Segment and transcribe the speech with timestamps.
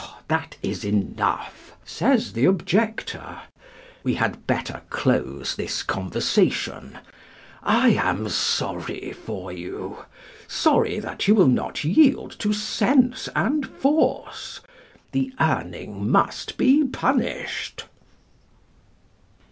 [0.29, 3.39] "That is enough," says the objector:
[4.01, 6.97] "We had better close this conversation.
[7.61, 9.97] I am sorry for you,
[10.47, 14.61] sorry that you will not yield to sense and force.
[15.11, 17.85] The Urning must be punished."